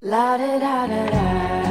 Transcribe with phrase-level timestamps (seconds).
[0.00, 1.67] La da da da da.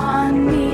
[0.00, 0.69] on me.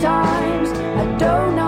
[0.00, 1.65] sometimes I don't know.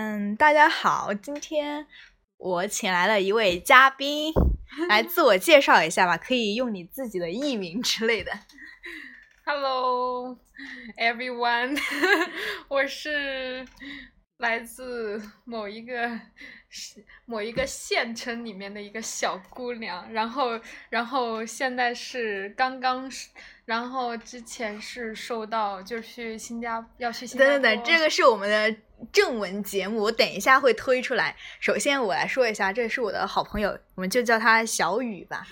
[0.00, 1.84] 嗯，大家好，今天
[2.36, 4.32] 我请来了一位嘉宾，
[4.88, 8.30] 来自我介绍一下吧，可以用你自己的艺名之类的。
[9.44, 10.38] Hello,
[10.96, 11.76] everyone，
[12.70, 13.66] 我是
[14.36, 16.20] 来自某一个
[17.26, 20.60] 某一个县城里面的一个小姑娘，然后
[20.90, 23.10] 然后现在是刚刚。
[23.68, 28.74] 然后之前是受到就是去新加要去新加坡，等等等，这个是我们的
[29.12, 31.36] 正文节目，我等一下会推出来。
[31.60, 35.46] 首先我来说一下，这是我的好朋友，我们就叫他小雨吧。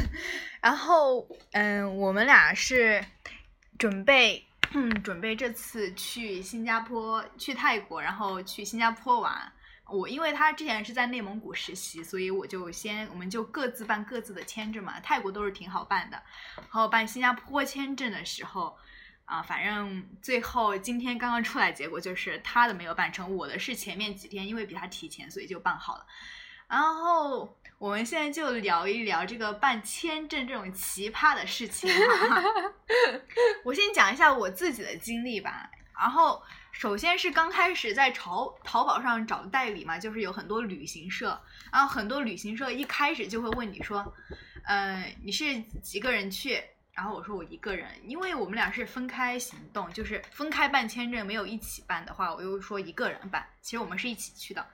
[0.62, 3.04] 然后，嗯，我们俩是
[3.78, 4.42] 准备，
[4.72, 9.52] 嗯，准备这次去新加坡、去泰国，然后去新加坡玩。
[9.90, 15.00] 我因为他之前是在内蒙古实习，所以我就先，我们就各自办各自的签证嘛。
[15.00, 16.22] 泰国都是挺好办的，
[16.56, 18.78] 然后办新加坡签证的时候，
[19.24, 26.06] 啊，反正最后今天刚刚出来结果就是他的没有办成，我的是前面几天因为比他提前，所以就办好了。
[26.68, 32.42] 然后我们现在就聊一聊这个办签证这种奇葩的事情哈。
[33.64, 35.68] 我先讲一下我自己的经历吧。
[35.98, 36.42] 然后
[36.72, 41.38] 首先是刚开始在淘淘宝上找代理嘛，就是有很多旅行社，
[41.72, 44.14] 然后很多旅行社一开始就会问你说，
[44.64, 46.62] 呃，你是几个人去？
[46.92, 53.46] 然后我说我一个人，因为我们俩是分开行动，就是分开办签证，没有一起办的话，我又说一个人办。
[53.62, 54.66] 其实我们是一起去的。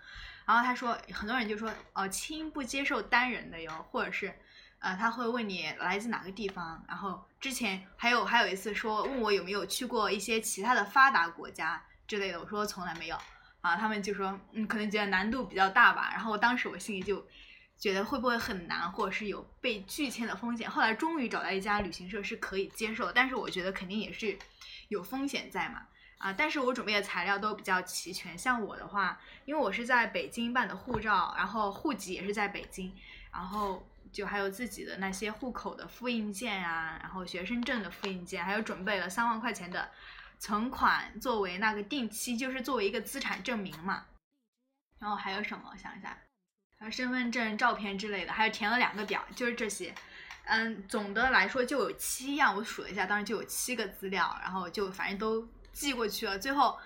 [0.44, 4.34] 然后他说，很多人就说，哦，亲不接受单人的哟，或者是，
[4.80, 6.84] 呃，他会问你来自哪个地方。
[6.88, 13.16] 然后之前还有还有一次说问我有没有去过一些其他的发达国家之类的，我说从来没有。
[13.62, 16.10] 啊，他们就说，嗯，可能觉得难度比较大吧。
[16.12, 17.26] 然后我当时我心里就
[17.76, 20.70] 觉得会不会很难，或者是有被拒签的风险。
[20.70, 24.38] 后来终于找到一家旅行社是可以接受，但是我觉得肯定也是
[24.86, 25.82] 有风险在嘛。
[26.18, 28.38] 啊，但是我准备的材料都比较齐全。
[28.38, 32.94] 像我的话，因为我是在北京办的护照，然后户籍也是在北京，
[33.32, 39.90] 然后就还有自己的那些户口的复印件啊，然后学生证的复印件，还有准备了三万块钱的
[40.38, 44.06] 存款作为那个定期，就是作为一个资产证明嘛。
[44.98, 45.70] 然后还有什么？
[45.72, 46.16] 我想一下，
[46.78, 49.94] 还有身份证、照片之类的，还有填了两个表，就是这些。
[50.44, 55.46] 嗯，总的来说就有七样，我数了一下，当时就有七个资料，然后就反正都。
[55.76, 56.78] 寄过去了，最后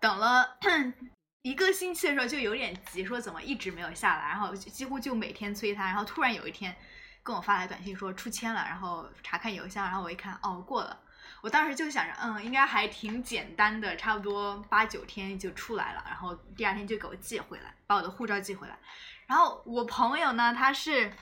[0.00, 0.56] 等了
[1.44, 6.74] 一个星期的时候就有点急，说怎么一直没有下来，然后几乎就每天催他，然后突然有一天
[7.22, 10.98] 跟我发来短信说出签了，然后查看邮箱，然后我一看，哦过了，
[11.40, 18.78] 我当时就想着，嗯，应该还挺简单的，差不多八九天就出来了，然后第二天就给我寄回来，把我的护照寄回来，
[19.26, 21.12] 然后我朋友呢，他是。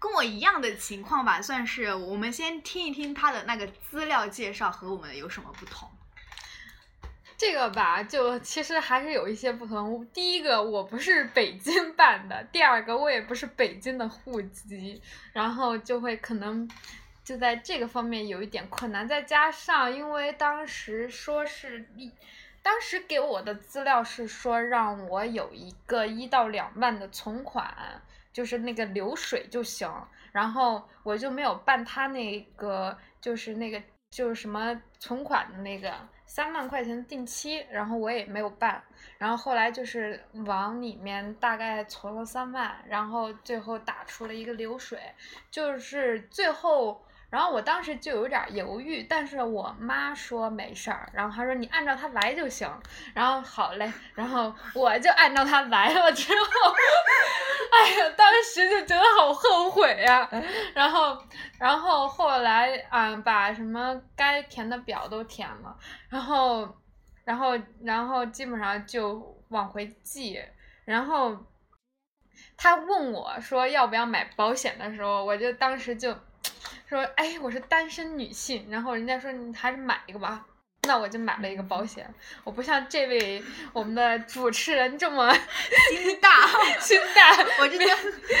[0.00, 5.88] 跟我一样的情况吧，算是我们先听一听他的那个资料介绍和我们有什么不同。
[7.36, 10.04] 这个吧，就其实还是有一些不同。
[10.12, 15.00] 第一个，我不是北京办的；第二个，我也不是北京的户籍，
[15.32, 16.68] 然后就会可能
[17.24, 19.06] 就在这个方面有一点困难。
[19.06, 22.12] 再加上，因为当时说是一，
[22.62, 27.74] 当时给我的资料是说让我有一个一到两万的存款。
[28.32, 29.92] 就是那个流水就行，
[30.30, 35.92] 然后我就没有办他那个，就是那个就是什么存款的那个
[36.26, 38.80] 三万块钱定期，然后我也没有办，
[39.18, 45.00] 然后后来就是往里面大概存了三万，然后最后打出了一个流水，
[45.50, 47.04] 就是最后。
[47.30, 52.68] 然后我当时就有点犹豫，但是我妈说没事儿，然后她说你按照他来就行，
[53.14, 56.44] 然后好嘞，然后我就按照他来了之后，
[57.72, 60.28] 哎呀，当时就觉得好后悔呀，
[60.74, 61.16] 然后，
[61.56, 65.76] 然后后来啊，把什么该填的表都填了，
[66.08, 66.68] 然后，
[67.24, 70.42] 然后，然后基本上就往回寄，
[70.84, 71.36] 然后
[72.56, 76.12] 他问我说要不要买保险的时候，我就当时就。
[76.90, 80.44] 说哎，我是单身女性，然后人家说你还是买一个吧，
[80.88, 82.12] 那我就买了一个保险。
[82.42, 83.40] 我不像这位
[83.72, 86.48] 我们的主持人这么心大
[86.82, 87.30] 心大，
[87.60, 87.86] 我真的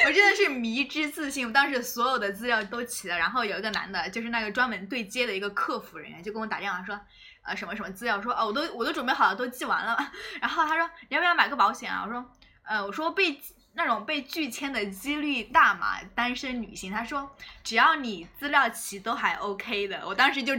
[0.04, 1.52] 我真的是迷之自信。
[1.52, 7.00] 当时所有的资料都齐了，然后有一个男的，就是那个专门对接的一个客服人员，就跟我打电话说，
[7.46, 9.96] 呃什么什么资料，说哦我都我都准备好了，都寄完了。
[10.42, 12.02] 然后他说你要不要买个保险啊？
[12.04, 12.28] 我说
[12.64, 13.40] 呃我说被。
[13.72, 16.00] 那种被拒签的几率大嘛？
[16.14, 20.06] 单身女性，她说只要你资料齐都还 OK 的。
[20.06, 20.52] 我当时就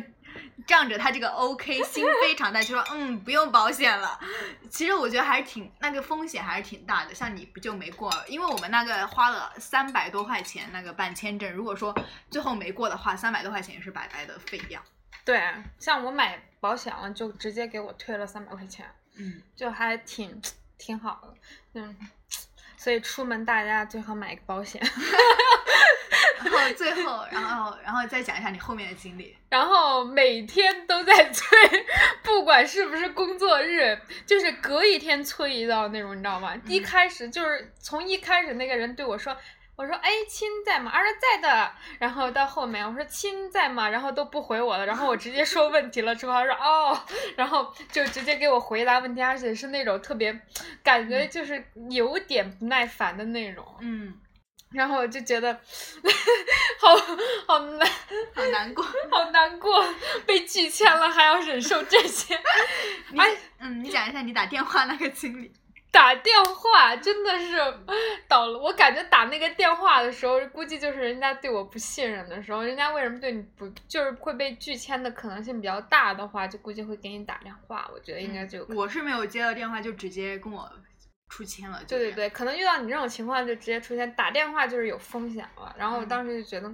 [0.65, 4.19] 仗着她这个 OK，心非常大，就说嗯不用保险了。
[4.69, 7.13] 其实我觉得还是挺那个风险还是挺大的。
[7.13, 8.11] 像你不就没过？
[8.27, 11.93] 因为我们那个花了三百多块钱那个办签证，如果说
[12.29, 14.81] 最后没过的话，三百多块钱也是白白的废掉。
[15.25, 20.41] 对，像我买保险了，就直接给我退了三百块钱，嗯，就还挺
[20.77, 21.21] 挺好
[21.73, 21.95] 的，嗯。
[22.81, 24.81] 所以出门大家最好买个保险。
[26.43, 29.37] 然后最后，然后然后再讲一下你后面的经历。
[29.49, 31.45] 然后每天都在催，
[32.23, 33.95] 不管是不是工作日，
[34.25, 36.59] 就是隔一天催一道那种，你知道吗？
[36.65, 39.37] 一开始就是从一开始那个人对我说。
[39.81, 40.91] 我说哎，亲在吗？
[40.93, 41.71] 他说在的。
[41.97, 43.89] 然后到后面我说亲在吗？
[43.89, 44.85] 然后都不回我了。
[44.85, 50.39] 然后我直接说问题了之后，他说哦， 然后就直接给我回答问题，而且是那种特别
[50.83, 53.65] 感觉就是有点不耐烦的那种。
[53.79, 54.13] 嗯，
[54.71, 55.51] 然后我就觉得
[56.79, 56.95] 好
[57.47, 57.89] 好难，
[58.35, 58.85] 好难过。
[59.09, 59.83] 好难过，
[60.27, 62.35] 被拒签了还要忍受这些。
[63.17, 65.51] 哎，嗯，你讲一下你打电话那个经历。
[65.91, 67.57] 打电话真的是
[68.27, 72.63] 倒了，我感觉打那个电话的时候，估计就是人家对我不信任的时候。
[72.63, 77.89] 人家为什么对你不就是会被拒签的可能性比较大的话，就估计会给你打电话。
[77.93, 80.71] 我觉得应该就我是没有接到电话，就直接跟我
[81.31, 81.81] 出签了。
[81.87, 85.73] 对对对，可能遇到你这种情况就直接出现打电话就是有风险了。
[85.79, 86.71] 然后我当时就觉得，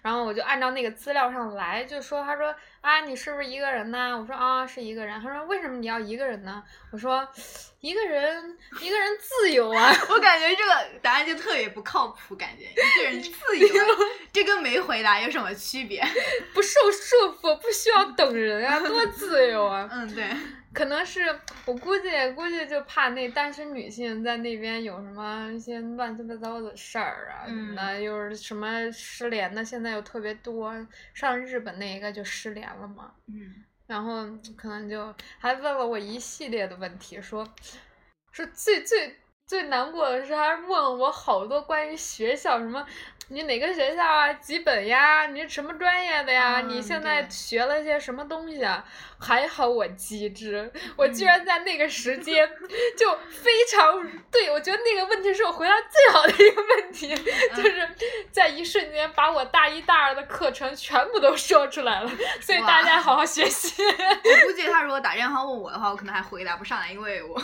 [0.00, 4.16] 然后我就按照那个资料上来，就说他说啊，你是不是一个人呢？
[4.18, 5.20] 我说啊，是一个人。
[5.20, 6.62] 他说为什么你要一个人呢？
[6.92, 7.28] 我说。
[7.80, 9.92] 一个人，一个人自由啊！
[10.10, 13.84] 我感觉这个答案就特别不靠谱，感觉一个人自 由，
[14.32, 16.02] 这跟没回答有什么区别？
[16.52, 19.88] 不受束缚，不需要等人啊，多自由啊！
[19.92, 20.24] 嗯，对，
[20.76, 21.22] 可能是
[21.64, 30.70] 我估计，估计就怕那单身女性在那边有什么一些乱七八糟的事儿啊，什么的，又是什么失联的，现在又特别多。
[31.14, 33.10] 上日本那一个就失联了嘛。
[33.28, 33.64] 嗯。
[33.86, 37.48] 然后可能就还问了我一系列的问题，说
[38.30, 39.16] 说最最
[39.46, 42.86] 最难过的是，还问我好多关于学校什么。
[43.28, 44.32] 你哪个学校啊？
[44.34, 45.26] 几本呀？
[45.26, 46.60] 你什么专业的呀？
[46.60, 48.84] 你现在学了些什么东西啊？
[49.18, 52.48] 还好我机智，我居然在那个时间
[52.96, 57.08] 就非常对我觉得那个问题是我回答最好的一个问题，
[57.56, 57.88] 就是
[58.30, 62.10] 在一瞬间把我大一大二的课程全部都说出来了。
[62.40, 63.82] 所以大家好好学习。
[63.82, 67.42] 我估计他如果打电话问我的话，我可能还回答不上来，因为我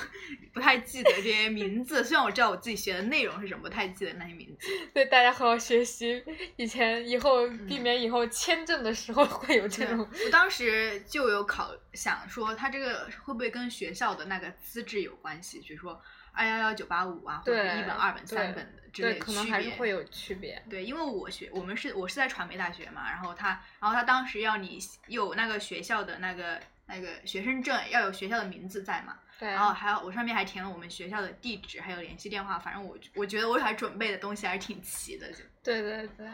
[0.52, 2.04] 不太记得这些名字。
[2.04, 4.68] 虽然我知道我自己学的内容是什么，不太记得那些名字。
[4.92, 5.71] 对，大家好好学。
[5.72, 6.22] 学习
[6.56, 9.98] 以前以后避免以后签证的时候会有这种。
[10.00, 15.62] 我当时就有考想说，他这个会不会跟学校的那个资质有关系？
[15.62, 15.98] 就说
[16.32, 20.62] 二幺幺九八五啊，或者一本、二本、三本的之类可能还是会有区别。
[20.68, 23.48] 对，因为我学我们是我是在传媒大学嘛，然后他
[23.80, 29.16] 然后他当时要你有那个学校的那个那个学生证，要有学校的名字在嘛。
[29.38, 32.60] 然后还有我上面还填了我们学校的地址，还有联系电话。
[32.60, 36.26] 反正我我觉得我还准备的东西还是挺齐的，就对对对，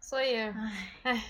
[0.00, 0.36] 所以
[1.02, 1.22] 唉，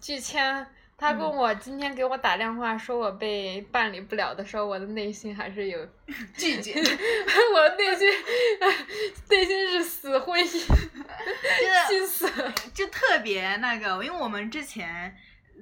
[0.00, 0.66] 拒签。
[0.96, 5.88] 他跟我今天给我打电话说我被办理不了的时候，我的内心还是有
[6.36, 8.08] 拒绝，我的内心
[9.28, 12.30] 内心是死灰，心死，
[12.72, 15.16] 就特别那个，因为我们之前。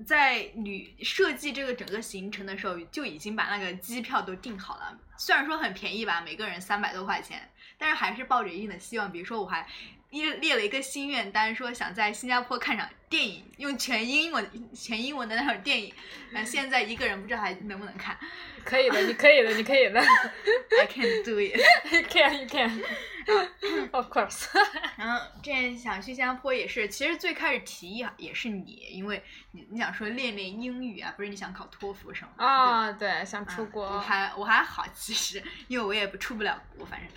[0.07, 4.99] 在旅设计这个整个行程的时候，就已经把那个机票都订好了。
[5.19, 9.13] 虽然说很便宜吧，每个人三百多块钱，但是还是抱着一定的希望。
[9.13, 9.67] 比如说，我还
[10.11, 15.93] 列列了一个心愿单，说想在新加坡看场电影，用全英文全英文的那种电影。
[16.33, 18.19] 那现在一个人不知道还能不能看。
[18.65, 20.01] 可以的，你可以的，你可以的。
[20.81, 21.57] I can do it.
[21.91, 22.83] You can, you can.
[23.93, 24.49] Of course.
[24.97, 32.45] 然后之前想去新加坡也是，其实最开始提议也是你，因为你你想说练练英语啊，不是你想考托福什么？
[32.45, 33.85] 啊，对，想出国。
[33.85, 37.09] 我还我还好，其实因为我也不出不了国，反正。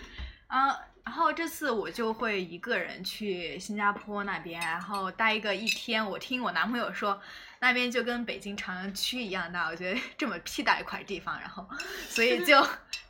[0.48, 6.04] 啊，然后这次我就会一个人去新加坡那边，然后待一个一天。
[6.06, 7.22] 我听我男朋友说。
[7.60, 11.66] 那边就跟北京朝阳区一样大，我觉得 这么屁大一块地方，然后，
[12.10, 12.62] 所以就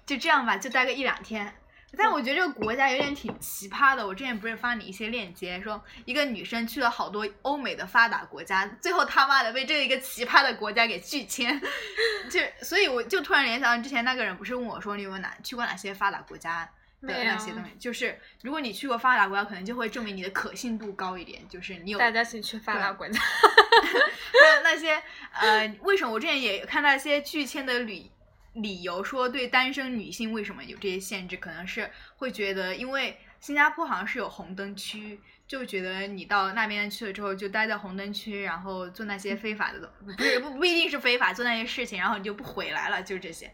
[0.05, 1.51] 就这样吧，就待个一两天。
[1.97, 4.05] 但我觉得这个国家有点挺奇葩的。
[4.05, 11.59] 我之前不是发你一些链接，说一个女生去了好多欧美的发达国家，最后他妈的被这一个奇葩的国家给拒签。
[12.29, 16.69] 就所以我就突然联想到之前那个人不是问我说你有没有哪去过哪些发达国家？
[17.07, 21.41] 的那些东西，就是如果你去过发达国家，可能就会证明你的可信度高一点。
[21.50, 23.19] 就是你有大家先去发达国家。
[23.19, 25.01] 还有那些
[25.33, 28.12] 呃，为什么我之前也看到一些拒签的理
[28.53, 31.38] 理由，说对单身女性为什么有这些限制？
[31.38, 43.51] 可能是会觉得，因为新加坡好像是有红灯区，就觉得你到那边去了之后，就待在红灯区，然后做那些非法的，不是不不一定是非法，做那些事情，然后你就不回来了，就是这些。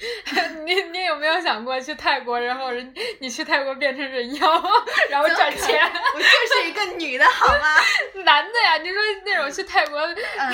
[0.64, 4.62] 你你有没有想过去泰国，然后人你去泰国变成人妖，
[5.10, 5.92] 然后赚钱？
[6.14, 7.76] 我就是一个女的好吗？
[8.24, 10.00] 男的呀，你说那种去泰国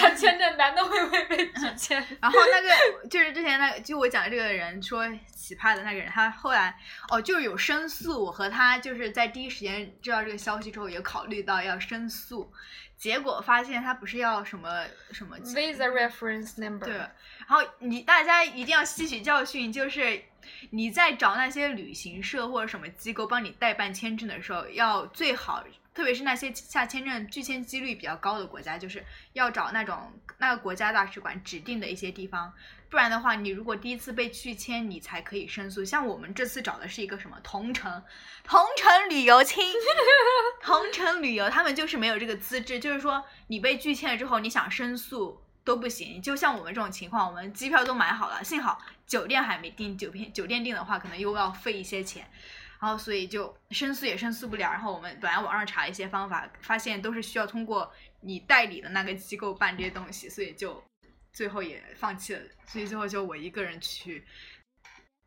[0.01, 2.05] 办签证，男的会不会被拒签？
[2.21, 6.77] 然后那个就是之前那个，就我讲的这个人说奇葩的那个人，他后来
[7.09, 12.53] 哦，就是有申诉，我和他就是在第一时间知道这个消息之后，也考虑到要申诉，
[12.97, 16.87] 结果发现他不是要什么什么 Visa reference number。
[16.87, 20.23] 对，然后你大家一定要吸取教训，就是
[20.71, 25.63] 你在找那些旅行社或者什么机构帮你代办签证的时候，要最好，
[25.97, 32.53] 特别是那些下签证拒签几率比较高的国家，就是要找那种那个国家大使馆指定的一些地方，
[32.91, 35.83] 不然的话，你如果第一次被拒签，你才可以申诉。
[35.83, 38.05] 像我们这次找的是一个什么同城，
[38.45, 39.73] 同城旅游亲，
[40.63, 45.43] 同城旅游，他们就是没有这个资质，就是说你被拒签了之后，你想申诉。
[45.67, 52.31] 都不行，就像我们这种情况，我们机票都买好了，幸好酒店还没订，酒店酒店订的话，可能又要费一些钱，
[52.81, 54.71] 然后所以就申诉也申诉不了。
[54.71, 60.83] 然后我们本来网上查一些方法，发现都是需要通过你代理的那个机构办这些东西，所以就
[61.33, 62.41] 最后也放弃了。
[62.67, 64.27] 所以最后就我一个人去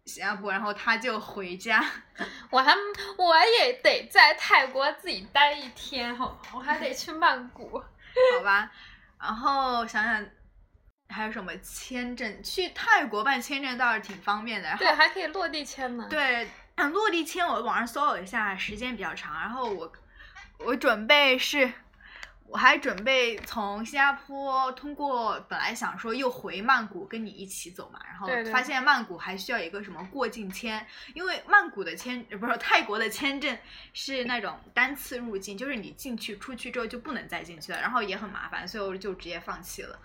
[0.06, 1.86] 新加坡，然后他就回家。
[2.52, 2.74] 我还
[3.18, 6.40] 我也得在泰国自己待一天，好吗？
[6.56, 7.78] 我还得去曼谷，
[8.38, 8.72] 好吧。
[9.20, 10.26] 然后想想
[11.10, 12.44] 还有什么签证？
[12.44, 14.76] 去泰国办签证倒是挺方便的。
[14.78, 16.08] 对，还可以落地签呢。
[16.10, 16.48] 对，
[16.88, 19.40] 落地签我网上搜了一下，时间比较长。
[19.40, 19.92] 然后我
[20.60, 21.72] 我准备是。
[22.52, 30.84] 我还准备从新加坡通过，本来想说又回曼谷跟你一起走嘛，然后发现曼谷还需要一个什么过境签，
[31.14, 33.56] 因为曼谷的签不是泰国的签证
[33.94, 40.00] 是那种单次入境，就是你进去出去之后就不能再进去了，然后也很麻烦，所以我就直接放弃了。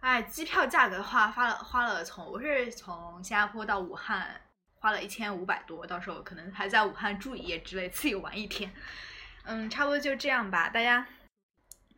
[0.00, 4.40] 哎，机票价格的话，花了花了从我是从新加坡到武汉
[4.78, 8.72] 花了一千五百多，到时候可能还在武汉住一夜之类，自己玩一天。
[9.44, 11.06] 嗯，差不多就这样吧，大家。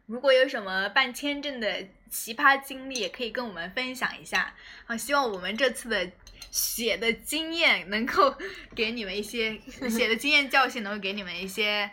[0.07, 4.55] 如果有什么办签证的奇葩经历，也可以跟我们分享一下。
[4.87, 6.11] 好，希望我们这次的
[6.51, 8.35] 写的经验能够
[8.75, 9.59] 给你们一些
[9.91, 11.91] 写的经验教训，能够给你们一些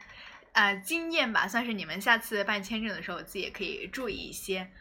[0.54, 4.72] 呃经验吧，算是你们下次办签证的时候自己也可以注意一些。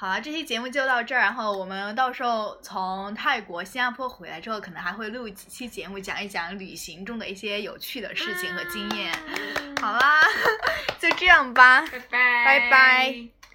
[0.00, 9.12] 好了，这期节目就到这儿，然后我们到时候从泰国、新加坡回来之后，可能还会录几期节目，讲一讲旅行中的一些有趣的事情和经验。
[9.78, 10.22] 好啦，
[10.98, 13.49] 就这样吧，拜拜，拜拜。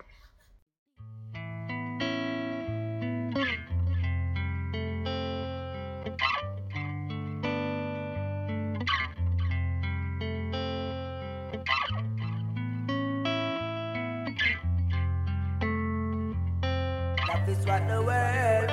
[17.66, 18.65] run away.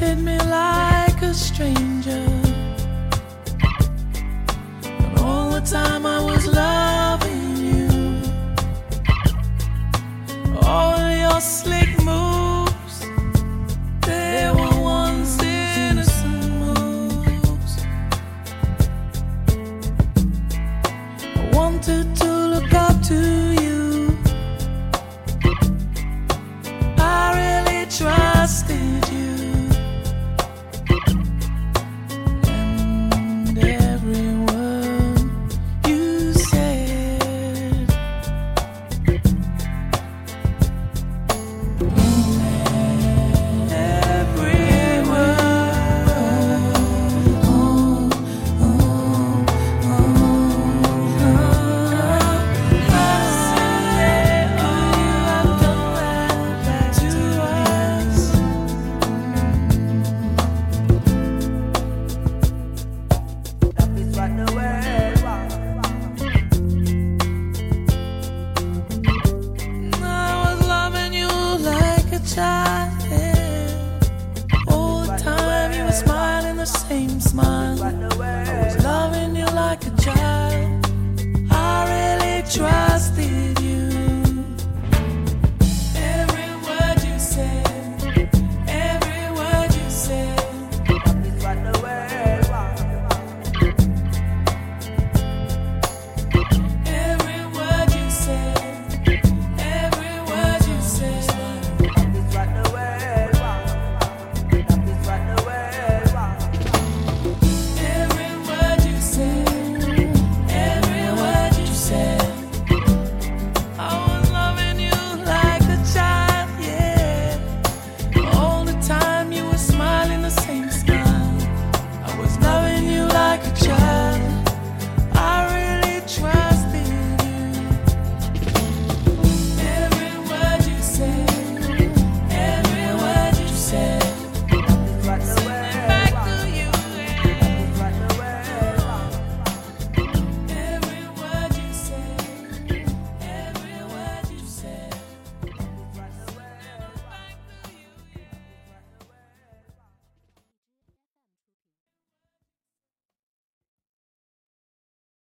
[0.00, 2.26] Treated me like a stranger.
[4.80, 6.39] And all the time I was